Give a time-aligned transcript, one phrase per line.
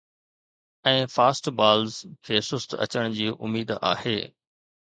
[0.91, 1.99] ۽ fast balls
[2.29, 4.19] کي سست اچڻ جي اميد آهي